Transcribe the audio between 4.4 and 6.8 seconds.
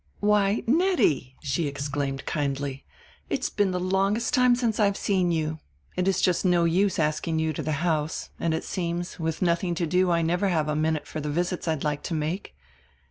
since I've seen you. It is just no